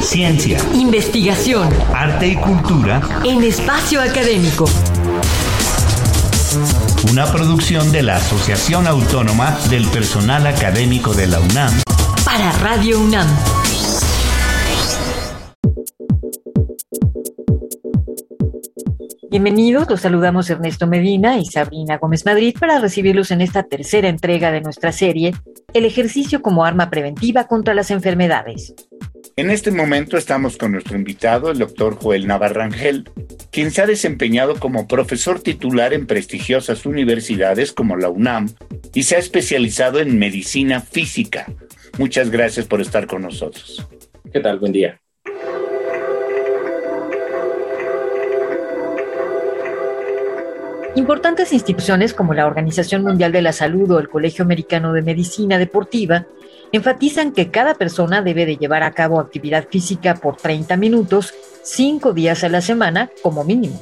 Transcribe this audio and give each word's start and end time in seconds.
Ciencia, 0.00 0.58
Investigación 0.74 1.68
arte 1.92 2.28
y 2.28 2.36
cultura. 2.36 3.00
en 3.24 3.42
espacio 3.42 4.00
académico. 4.00 4.66
Una 7.10 7.26
producción 7.26 7.90
de 7.92 8.02
la 8.02 8.16
Asociación 8.16 8.86
Autónoma 8.86 9.58
del 9.70 9.86
Personal 9.86 10.46
Académico 10.46 11.14
de 11.14 11.26
la 11.26 11.40
UNAM. 11.40 11.72
Para 12.24 12.52
Radio 12.52 13.00
UNAM. 13.00 13.26
Bienvenidos, 19.30 19.90
los 19.90 20.00
saludamos 20.00 20.48
Ernesto 20.48 20.86
Medina 20.86 21.38
y 21.38 21.44
Sabrina 21.44 21.98
Gómez 21.98 22.24
Madrid 22.24 22.54
para 22.58 22.78
recibirlos 22.78 23.32
en 23.32 23.40
esta 23.40 23.64
tercera 23.64 24.08
entrega 24.08 24.52
de 24.52 24.60
nuestra 24.60 24.92
serie, 24.92 25.34
El 25.72 25.84
ejercicio 25.84 26.40
como 26.40 26.64
arma 26.64 26.88
preventiva 26.88 27.48
contra 27.48 27.74
las 27.74 27.90
enfermedades. 27.90 28.74
En 29.36 29.50
este 29.50 29.72
momento 29.72 30.16
estamos 30.16 30.56
con 30.56 30.70
nuestro 30.70 30.96
invitado, 30.96 31.50
el 31.50 31.58
doctor 31.58 31.96
Joel 31.96 32.28
Navarrangel, 32.28 33.10
quien 33.50 33.72
se 33.72 33.82
ha 33.82 33.86
desempeñado 33.86 34.60
como 34.60 34.86
profesor 34.86 35.40
titular 35.40 35.92
en 35.92 36.06
prestigiosas 36.06 36.86
universidades 36.86 37.72
como 37.72 37.96
la 37.96 38.10
UNAM 38.10 38.48
y 38.94 39.02
se 39.02 39.16
ha 39.16 39.18
especializado 39.18 39.98
en 39.98 40.20
medicina 40.20 40.80
física. 40.80 41.46
Muchas 41.98 42.30
gracias 42.30 42.66
por 42.66 42.80
estar 42.80 43.08
con 43.08 43.22
nosotros. 43.22 43.84
¿Qué 44.32 44.38
tal? 44.38 44.60
Buen 44.60 44.70
día. 44.70 45.00
Importantes 50.94 51.52
instituciones 51.52 52.14
como 52.14 52.34
la 52.34 52.46
Organización 52.46 53.02
Mundial 53.02 53.32
de 53.32 53.42
la 53.42 53.52
Salud 53.52 53.90
o 53.90 53.98
el 53.98 54.08
Colegio 54.08 54.44
Americano 54.44 54.92
de 54.92 55.02
Medicina 55.02 55.58
Deportiva 55.58 56.28
enfatizan 56.76 57.32
que 57.32 57.50
cada 57.50 57.74
persona 57.74 58.20
debe 58.20 58.44
de 58.46 58.56
llevar 58.56 58.82
a 58.82 58.92
cabo 58.92 59.20
actividad 59.20 59.68
física 59.68 60.16
por 60.16 60.36
30 60.36 60.76
minutos, 60.76 61.32
5 61.62 62.12
días 62.12 62.42
a 62.42 62.48
la 62.48 62.60
semana 62.60 63.12
como 63.22 63.44
mínimo. 63.44 63.80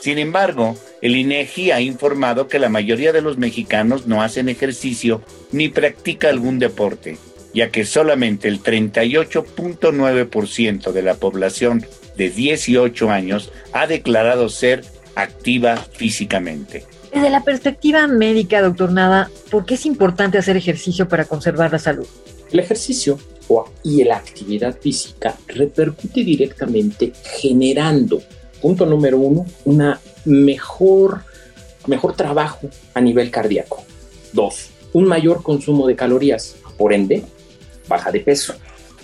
Sin 0.00 0.18
embargo, 0.18 0.74
el 1.00 1.14
INEGI 1.16 1.70
ha 1.70 1.80
informado 1.80 2.48
que 2.48 2.58
la 2.58 2.68
mayoría 2.68 3.12
de 3.12 3.22
los 3.22 3.38
mexicanos 3.38 4.08
no 4.08 4.20
hacen 4.20 4.48
ejercicio 4.48 5.22
ni 5.52 5.68
practica 5.68 6.28
algún 6.28 6.58
deporte, 6.58 7.18
ya 7.54 7.70
que 7.70 7.84
solamente 7.84 8.48
el 8.48 8.60
38.9% 8.62 10.90
de 10.90 11.02
la 11.02 11.14
población 11.14 11.86
de 12.16 12.30
18 12.30 13.10
años 13.10 13.52
ha 13.72 13.86
declarado 13.86 14.48
ser 14.48 14.82
activa 15.14 15.76
físicamente. 15.76 16.84
Desde 17.14 17.30
la 17.30 17.44
perspectiva 17.44 18.08
médica, 18.08 18.60
doctor 18.60 18.90
Nada, 18.90 19.30
¿por 19.48 19.64
qué 19.64 19.74
es 19.74 19.86
importante 19.86 20.36
hacer 20.36 20.56
ejercicio 20.56 21.08
para 21.08 21.24
conservar 21.26 21.70
la 21.70 21.78
salud? 21.78 22.08
El 22.50 22.58
ejercicio 22.58 23.20
y 23.84 24.02
la 24.02 24.16
actividad 24.16 24.76
física 24.80 25.36
repercute 25.46 26.24
directamente 26.24 27.12
generando, 27.22 28.20
punto 28.60 28.84
número 28.84 29.18
uno, 29.18 29.46
una 29.64 30.00
mejor, 30.24 31.22
mejor 31.86 32.16
trabajo 32.16 32.68
a 32.94 33.00
nivel 33.00 33.30
cardíaco. 33.30 33.84
Dos, 34.32 34.70
un 34.92 35.04
mayor 35.04 35.44
consumo 35.44 35.86
de 35.86 35.94
calorías, 35.94 36.56
por 36.76 36.92
ende, 36.92 37.22
baja 37.86 38.10
de 38.10 38.20
peso. 38.20 38.54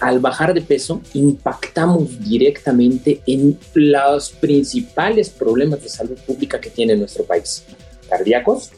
Al 0.00 0.18
bajar 0.18 0.54
de 0.54 0.62
peso, 0.62 1.00
impactamos 1.14 2.18
directamente 2.18 3.22
en 3.28 3.56
los 3.74 4.30
principales 4.30 5.30
problemas 5.30 5.80
de 5.80 5.88
salud 5.88 6.18
pública 6.26 6.60
que 6.60 6.70
tiene 6.70 6.96
nuestro 6.96 7.22
país. 7.22 7.62
Cardíacos, 8.08 8.70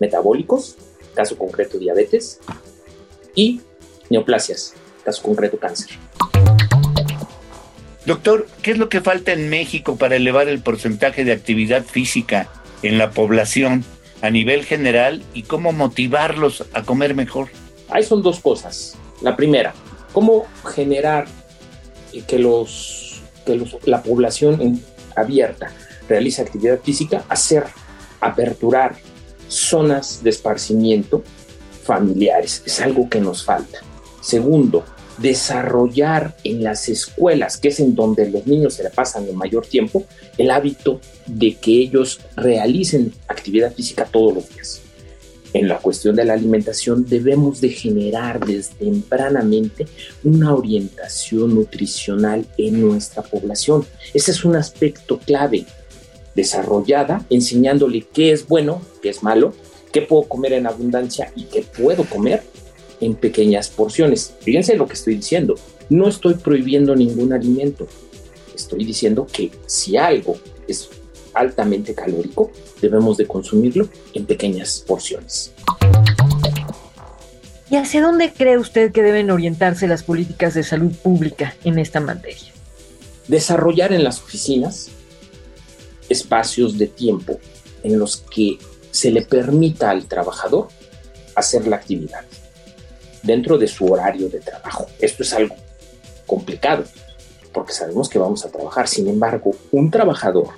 metabólicos, 0.00 0.76
caso 1.14 1.36
concreto 1.38 1.78
diabetes, 1.78 2.40
y 3.34 3.60
neoplasias, 4.10 4.74
caso 5.04 5.22
concreto 5.22 5.58
cáncer. 5.58 5.90
Doctor, 8.04 8.46
¿qué 8.62 8.70
es 8.70 8.78
lo 8.78 8.88
que 8.88 9.00
falta 9.00 9.32
en 9.32 9.48
México 9.50 9.96
para 9.96 10.16
elevar 10.16 10.48
el 10.48 10.60
porcentaje 10.60 11.24
de 11.24 11.32
actividad 11.32 11.84
física 11.84 12.48
en 12.82 12.98
la 12.98 13.10
población 13.10 13.84
a 14.22 14.30
nivel 14.30 14.64
general 14.64 15.22
y 15.34 15.42
cómo 15.42 15.72
motivarlos 15.72 16.64
a 16.72 16.82
comer 16.82 17.14
mejor? 17.14 17.48
Ahí 17.88 18.04
son 18.04 18.22
dos 18.22 18.40
cosas. 18.40 18.96
La 19.22 19.34
primera, 19.36 19.74
cómo 20.12 20.46
generar 20.64 21.26
que, 22.28 22.38
los, 22.38 23.20
que 23.44 23.56
los- 23.56 23.76
la 23.86 24.02
población 24.02 24.80
abierta 25.16 25.72
realice 26.08 26.42
actividad 26.42 26.80
física, 26.80 27.24
hacer, 27.28 27.64
aperturar 28.20 28.96
zonas 29.48 30.22
de 30.22 30.30
esparcimiento 30.30 31.22
familiares. 31.82 32.62
Es 32.66 32.80
algo 32.80 33.08
que 33.08 33.20
nos 33.20 33.44
falta. 33.44 33.78
Segundo, 34.20 34.84
desarrollar 35.18 36.36
en 36.44 36.64
las 36.64 36.88
escuelas, 36.88 37.56
que 37.56 37.68
es 37.68 37.80
en 37.80 37.94
donde 37.94 38.28
los 38.28 38.46
niños 38.46 38.74
se 38.74 38.82
la 38.82 38.90
pasan 38.90 39.26
el 39.28 39.34
mayor 39.34 39.66
tiempo, 39.66 40.04
el 40.36 40.50
hábito 40.50 41.00
de 41.26 41.54
que 41.54 41.72
ellos 41.72 42.20
realicen 42.36 43.12
actividad 43.28 43.72
física 43.72 44.04
todos 44.04 44.34
los 44.34 44.48
días 44.50 44.82
en 45.58 45.68
la 45.68 45.78
cuestión 45.78 46.14
de 46.16 46.24
la 46.24 46.34
alimentación 46.34 47.06
debemos 47.08 47.60
de 47.60 47.70
generar 47.70 48.44
desde 48.44 48.74
tempranamente 48.74 49.86
una 50.22 50.54
orientación 50.54 51.54
nutricional 51.54 52.46
en 52.58 52.80
nuestra 52.80 53.22
población. 53.22 53.86
Ese 54.12 54.32
es 54.32 54.44
un 54.44 54.56
aspecto 54.56 55.18
clave, 55.18 55.64
desarrollada, 56.36 57.26
enseñándole 57.30 58.06
qué 58.12 58.30
es 58.30 58.46
bueno, 58.46 58.82
qué 59.02 59.08
es 59.08 59.22
malo, 59.24 59.54
qué 59.90 60.02
puedo 60.02 60.24
comer 60.24 60.52
en 60.52 60.66
abundancia 60.66 61.32
y 61.34 61.44
qué 61.44 61.62
puedo 61.62 62.04
comer 62.04 62.42
en 63.00 63.14
pequeñas 63.14 63.68
porciones. 63.70 64.34
Fíjense 64.42 64.76
lo 64.76 64.86
que 64.86 64.92
estoy 64.92 65.16
diciendo, 65.16 65.56
no 65.88 66.08
estoy 66.08 66.34
prohibiendo 66.34 66.94
ningún 66.94 67.32
alimento, 67.32 67.88
estoy 68.54 68.84
diciendo 68.84 69.26
que 69.32 69.50
si 69.66 69.96
algo 69.96 70.36
es 70.68 70.90
altamente 71.32 71.94
calórico, 71.94 72.50
debemos 72.80 73.16
de 73.16 73.26
consumirlo 73.26 73.88
en 74.12 74.26
pequeñas 74.26 74.84
porciones. 74.86 75.52
¿Y 77.70 77.76
hacia 77.76 78.02
dónde 78.02 78.32
cree 78.32 78.58
usted 78.58 78.92
que 78.92 79.02
deben 79.02 79.30
orientarse 79.30 79.88
las 79.88 80.02
políticas 80.02 80.54
de 80.54 80.62
salud 80.62 80.92
pública 81.02 81.56
en 81.64 81.78
esta 81.78 82.00
materia? 82.00 82.52
Desarrollar 83.26 83.92
en 83.92 84.04
las 84.04 84.22
oficinas 84.22 84.90
espacios 86.08 86.78
de 86.78 86.86
tiempo 86.86 87.38
en 87.82 87.98
los 87.98 88.18
que 88.18 88.58
se 88.90 89.10
le 89.10 89.22
permita 89.22 89.90
al 89.90 90.06
trabajador 90.06 90.68
hacer 91.34 91.66
la 91.66 91.76
actividad 91.76 92.24
dentro 93.22 93.58
de 93.58 93.68
su 93.68 93.86
horario 93.86 94.28
de 94.28 94.40
trabajo. 94.40 94.86
Esto 95.00 95.22
es 95.22 95.32
algo 95.32 95.54
complicado 96.26 96.84
porque 97.52 97.72
sabemos 97.72 98.08
que 98.08 98.18
vamos 98.18 98.44
a 98.44 98.50
trabajar. 98.50 98.86
Sin 98.86 99.08
embargo, 99.08 99.54
un 99.72 99.90
trabajador 99.90 100.48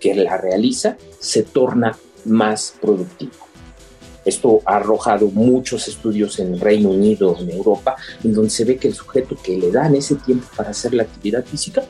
que 0.00 0.14
la 0.14 0.36
realiza 0.36 0.96
se 1.18 1.42
torna 1.42 1.96
más 2.24 2.74
productivo. 2.80 3.32
Esto 4.24 4.60
ha 4.64 4.76
arrojado 4.76 5.26
muchos 5.26 5.86
estudios 5.86 6.38
en 6.38 6.58
Reino 6.58 6.90
Unido, 6.90 7.36
en 7.38 7.50
Europa, 7.50 7.96
en 8.22 8.32
donde 8.32 8.50
se 8.50 8.64
ve 8.64 8.78
que 8.78 8.88
el 8.88 8.94
sujeto 8.94 9.36
que 9.42 9.58
le 9.58 9.70
dan 9.70 9.94
ese 9.94 10.14
tiempo 10.14 10.46
para 10.56 10.70
hacer 10.70 10.94
la 10.94 11.02
actividad 11.02 11.44
física, 11.44 11.84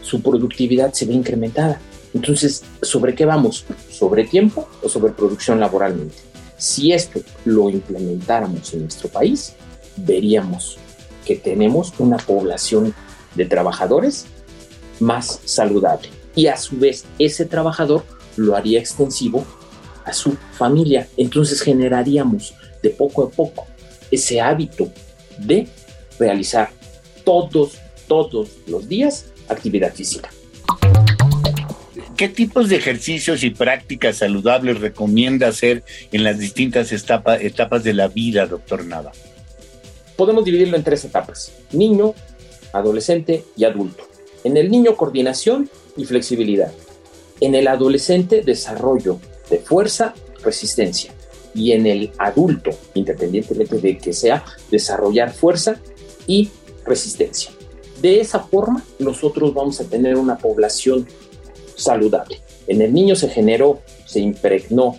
su 0.00 0.22
productividad 0.22 0.92
se 0.94 1.04
ve 1.04 1.12
incrementada. 1.12 1.78
Entonces, 2.14 2.64
¿sobre 2.82 3.14
qué 3.14 3.24
vamos? 3.24 3.64
¿Sobre 3.90 4.24
tiempo 4.24 4.68
o 4.82 4.88
sobre 4.88 5.12
producción 5.12 5.60
laboralmente? 5.60 6.16
Si 6.56 6.92
esto 6.92 7.20
lo 7.44 7.70
implementáramos 7.70 8.72
en 8.74 8.80
nuestro 8.80 9.08
país, 9.08 9.54
veríamos 9.96 10.78
que 11.24 11.36
tenemos 11.36 11.92
una 11.98 12.16
población 12.16 12.94
de 13.34 13.44
trabajadores 13.44 14.26
más 15.00 15.40
saludable. 15.44 16.08
Y 16.34 16.46
a 16.46 16.56
su 16.56 16.78
vez, 16.78 17.04
ese 17.18 17.44
trabajador 17.44 18.04
lo 18.36 18.56
haría 18.56 18.78
extensivo 18.78 19.44
a 20.04 20.12
su 20.12 20.36
familia. 20.52 21.08
Entonces 21.16 21.60
generaríamos 21.60 22.54
de 22.82 22.90
poco 22.90 23.24
a 23.24 23.30
poco 23.30 23.66
ese 24.10 24.40
hábito 24.40 24.90
de 25.38 25.68
realizar 26.18 26.70
todos, 27.24 27.78
todos 28.06 28.48
los 28.66 28.88
días 28.88 29.26
actividad 29.48 29.92
física. 29.92 30.30
¿Qué 32.18 32.28
tipos 32.28 32.68
de 32.68 32.74
ejercicios 32.74 33.44
y 33.44 33.50
prácticas 33.50 34.16
saludables 34.16 34.80
recomienda 34.80 35.46
hacer 35.46 35.84
en 36.10 36.24
las 36.24 36.36
distintas 36.36 36.90
etapa- 36.90 37.36
etapas 37.40 37.84
de 37.84 37.94
la 37.94 38.08
vida, 38.08 38.44
doctor 38.48 38.84
Nava? 38.84 39.12
Podemos 40.16 40.44
dividirlo 40.44 40.76
en 40.76 40.82
tres 40.82 41.04
etapas, 41.04 41.52
niño, 41.70 42.14
adolescente 42.72 43.44
y 43.56 43.62
adulto. 43.62 44.02
En 44.42 44.56
el 44.56 44.68
niño, 44.68 44.96
coordinación 44.96 45.70
y 45.96 46.06
flexibilidad. 46.06 46.72
En 47.40 47.54
el 47.54 47.68
adolescente, 47.68 48.42
desarrollo 48.42 49.20
de 49.48 49.60
fuerza, 49.60 50.12
resistencia. 50.42 51.12
Y 51.54 51.70
en 51.70 51.86
el 51.86 52.10
adulto, 52.18 52.72
independientemente 52.94 53.78
de 53.78 53.96
que 53.96 54.12
sea, 54.12 54.44
desarrollar 54.72 55.32
fuerza 55.32 55.80
y 56.26 56.50
resistencia. 56.84 57.52
De 58.02 58.18
esa 58.20 58.40
forma, 58.40 58.82
nosotros 58.98 59.54
vamos 59.54 59.80
a 59.80 59.84
tener 59.84 60.16
una 60.16 60.36
población 60.36 61.06
saludable. 61.78 62.40
En 62.66 62.82
el 62.82 62.92
niño 62.92 63.16
se 63.16 63.28
generó, 63.28 63.80
se 64.04 64.20
impregnó 64.20 64.98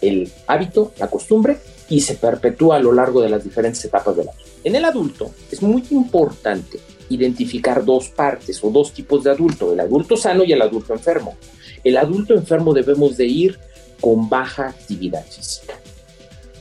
el 0.00 0.32
hábito, 0.46 0.92
la 0.98 1.08
costumbre, 1.08 1.58
y 1.88 2.00
se 2.00 2.14
perpetúa 2.14 2.76
a 2.76 2.80
lo 2.80 2.92
largo 2.92 3.20
de 3.20 3.28
las 3.28 3.44
diferentes 3.44 3.84
etapas 3.84 4.16
de 4.16 4.24
la 4.24 4.32
vida. 4.32 4.44
En 4.64 4.76
el 4.76 4.84
adulto 4.84 5.30
es 5.50 5.60
muy 5.60 5.84
importante 5.90 6.78
identificar 7.08 7.84
dos 7.84 8.08
partes 8.08 8.62
o 8.62 8.70
dos 8.70 8.92
tipos 8.92 9.24
de 9.24 9.30
adulto, 9.30 9.72
el 9.72 9.80
adulto 9.80 10.16
sano 10.16 10.44
y 10.44 10.52
el 10.52 10.62
adulto 10.62 10.92
enfermo. 10.92 11.36
El 11.82 11.96
adulto 11.96 12.34
enfermo 12.34 12.72
debemos 12.72 13.16
de 13.16 13.26
ir 13.26 13.58
con 14.00 14.28
baja 14.28 14.68
actividad 14.68 15.24
física. 15.26 15.74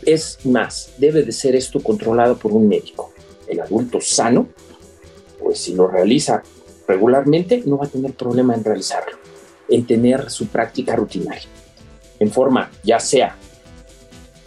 Es 0.06 0.39
más, 0.45 0.94
debe 0.98 1.24
de 1.24 1.31
ser 1.31 1.56
esto 1.56 1.80
controlado 1.81 2.38
por 2.38 2.51
un 2.51 2.68
médico. 2.68 3.13
El 3.48 3.60
adulto 3.60 4.01
sano, 4.01 4.48
pues 5.39 5.60
si 5.60 5.75
lo 5.75 5.88
realiza 5.88 6.42
regularmente, 6.88 7.62
no 7.66 7.77
va 7.77 7.86
a 7.86 7.89
tener 7.89 8.13
problema 8.13 8.56
en 8.56 8.63
realizarlo, 8.63 9.19
en 9.69 9.86
tener 9.86 10.30
su 10.30 10.48
práctica 10.48 10.95
rutinaria, 10.95 11.48
en 12.19 12.31
forma 12.31 12.69
ya 12.83 13.00
sea 13.00 13.36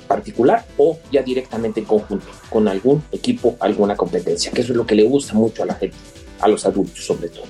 particular 0.07 0.65
o 0.77 0.99
ya 1.11 1.23
directamente 1.23 1.81
en 1.81 1.87
conjunto 1.87 2.27
con 2.51 2.69
algún 2.69 3.03
equipo, 3.13 3.57
alguna 3.61 3.97
competencia, 3.97 4.53
que 4.53 4.61
eso 4.61 4.73
es 4.73 4.77
lo 4.77 4.87
que 4.87 4.95
le 4.95 5.05
gusta 5.05 5.35
mucho 5.35 5.63
a 5.63 5.67
la 5.67 5.75
gente, 5.75 5.97
a 6.41 6.49
los 6.49 6.67
adultos 6.67 7.05
sobre 7.05 7.29
todo. 7.29 7.45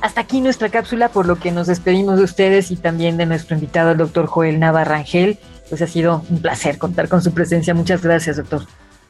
Hasta 0.00 0.20
aquí 0.20 0.40
nuestra 0.40 0.68
cápsula, 0.68 1.08
por 1.08 1.26
lo 1.26 1.40
que 1.40 1.50
nos 1.50 1.66
despedimos 1.66 2.18
de 2.18 2.24
ustedes 2.24 2.70
y 2.70 2.76
también 2.76 3.16
de 3.16 3.26
nuestro 3.26 3.56
invitado, 3.56 3.90
el 3.90 3.98
doctor 3.98 4.26
Joel 4.26 4.60
Navarrangel. 4.60 5.38
Pues 5.68 5.82
ha 5.82 5.86
sido 5.86 6.24
un 6.30 6.40
placer 6.40 6.78
contar 6.78 7.08
con 7.08 7.20
su 7.20 7.32
presencia. 7.32 7.74
Muchas 7.74 8.02
gracias, 8.02 8.36
doctor. 8.36 8.62